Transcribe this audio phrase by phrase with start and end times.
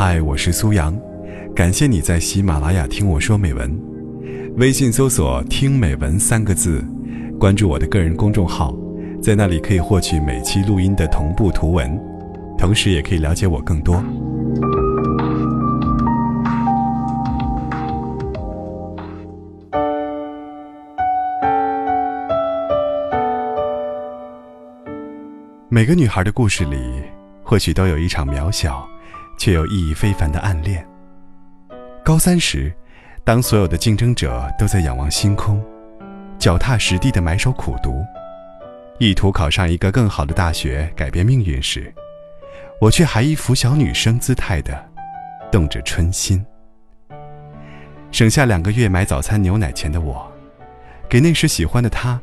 [0.00, 0.96] 嗨，我是苏阳，
[1.56, 3.76] 感谢你在喜马拉雅听我说美文。
[4.56, 6.84] 微信搜索“听美文”三个字，
[7.36, 8.72] 关注我的个人公众号，
[9.20, 12.00] 在那里可以获取每期录音的同步图文，
[12.56, 14.00] 同时也可以了解我更多。
[25.68, 26.76] 每个女孩的故事里，
[27.42, 28.88] 或许都有一场渺小。
[29.38, 30.86] 却又意义非凡的暗恋。
[32.04, 32.70] 高三时，
[33.24, 35.64] 当所有的竞争者都在仰望星空，
[36.38, 38.04] 脚踏实地的埋首苦读，
[38.98, 41.92] 意图考上一个更好的大学，改变命运时，
[42.80, 44.88] 我却还一副小女生姿态的，
[45.50, 46.44] 动着春心。
[48.10, 50.26] 省下两个月买早餐牛奶钱的我，
[51.08, 52.18] 给那时喜欢的他，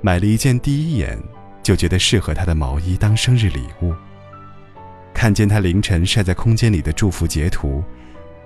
[0.00, 1.18] 买了一件第一眼
[1.62, 3.94] 就觉得适合他的毛衣当生日礼物。
[5.16, 7.82] 看见他凌晨晒在空间里的祝福截图，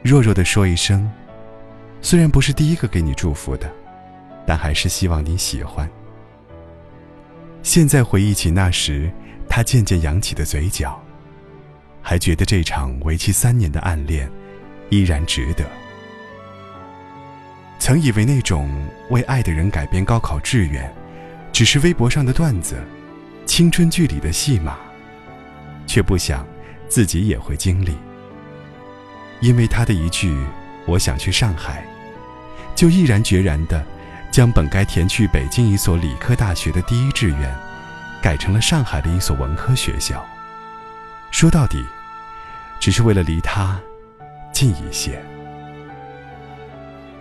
[0.00, 1.10] 弱弱的说一声
[2.00, 3.68] ：“虽然不是第一个给你祝福的，
[4.46, 5.90] 但还是希望你喜欢。”
[7.64, 9.10] 现在回忆起那时
[9.48, 11.02] 他渐渐扬起的嘴角，
[12.00, 14.30] 还觉得这场为期三年的暗恋
[14.88, 15.64] 依然值得。
[17.80, 18.70] 曾以为那种
[19.10, 20.88] 为爱的人改变高考志愿，
[21.52, 22.76] 只是微博上的段子，
[23.46, 24.78] 青春剧里的戏码。
[25.84, 26.46] 却不想
[26.92, 27.96] 自己也会经历，
[29.40, 30.36] 因为他的一句
[30.84, 31.82] “我想去上海”，
[32.76, 33.82] 就毅然决然地
[34.30, 37.56] 将本该填去北京一所理科大学的第一志愿，
[38.20, 40.22] 改成了上海的一所文科学校。
[41.30, 41.82] 说到底，
[42.78, 43.80] 只是为了离他
[44.52, 45.18] 近一些。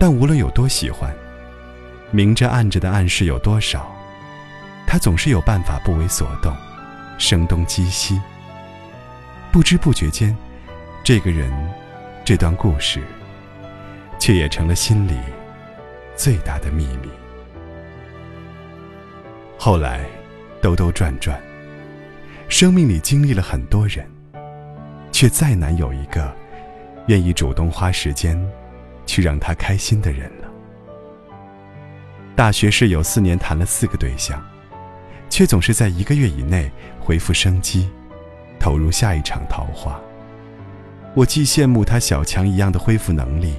[0.00, 1.14] 但无论有多喜欢，
[2.10, 3.94] 明着暗着的暗示有多少，
[4.84, 6.52] 他总是有办法不为所动，
[7.18, 8.20] 声东击西。
[9.52, 10.36] 不知不觉间，
[11.02, 11.50] 这个人，
[12.24, 13.02] 这段故事，
[14.16, 15.14] 却也成了心里
[16.14, 17.08] 最大的秘密。
[19.58, 20.04] 后来，
[20.62, 21.40] 兜兜转转，
[22.48, 24.08] 生命里经历了很多人，
[25.10, 26.32] 却再难有一个
[27.08, 28.40] 愿意主动花时间
[29.04, 30.48] 去让他开心的人了。
[32.36, 34.40] 大学室友四年谈了四个对象，
[35.28, 36.70] 却总是在一个月以内
[37.00, 37.90] 恢复生机。
[38.60, 40.00] 投入下一场桃花。
[41.16, 43.56] 我既羡慕他小强一样的恢复能力，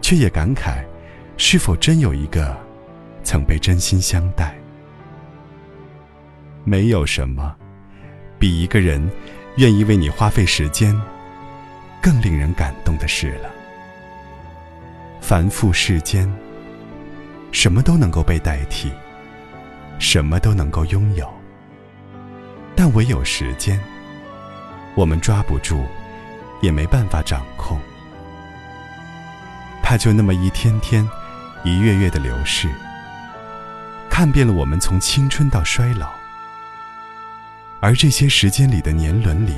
[0.00, 0.84] 却也感慨，
[1.36, 2.56] 是否真有一个
[3.24, 4.54] 曾被真心相待？
[6.62, 7.56] 没有什么，
[8.38, 9.10] 比一个人
[9.56, 10.94] 愿意为你花费时间，
[12.00, 13.50] 更令人感动的事了。
[15.20, 16.32] 凡复世间，
[17.50, 18.92] 什么都能够被代替，
[19.98, 21.28] 什么都能够拥有，
[22.76, 23.80] 但唯有时间。
[24.96, 25.84] 我们抓不住，
[26.62, 27.78] 也没办法掌控，
[29.82, 31.06] 它就那么一天天、
[31.64, 32.70] 一月月的流逝，
[34.08, 36.08] 看遍了我们从青春到衰老，
[37.78, 39.52] 而这些时间里的年轮里，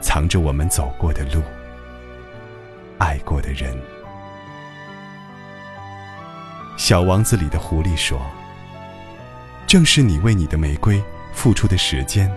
[0.00, 1.42] 藏着我们走过的路、
[2.98, 3.76] 爱过的人。
[6.76, 8.20] 小王子里的狐狸说
[9.66, 11.02] ：“正是你为你的玫瑰
[11.32, 12.32] 付出的时间。”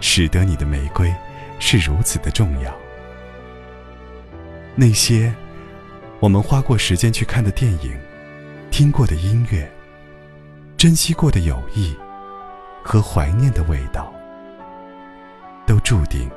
[0.00, 1.14] 使得你的玫瑰
[1.58, 2.74] 是如此的重要。
[4.74, 5.34] 那些
[6.20, 7.98] 我们花过时间去看的电影、
[8.70, 9.70] 听过的音乐、
[10.76, 11.96] 珍惜过的友谊
[12.84, 14.12] 和怀念的味道，
[15.66, 16.30] 都注定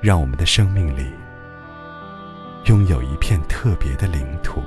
[0.00, 1.10] 让我们的生命里
[2.66, 4.62] 拥有一片特别的领土。